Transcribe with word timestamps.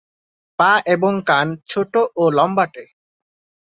পা 0.59 0.71
এবং 0.85 1.13
কান 1.25 1.47
ছোট 1.69 1.93
ও 2.15 2.23
লম্বাটে। 2.37 2.83